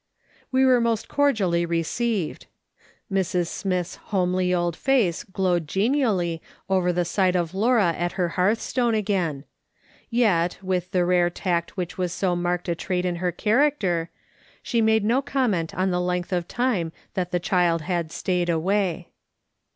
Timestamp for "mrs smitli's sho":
3.13-3.69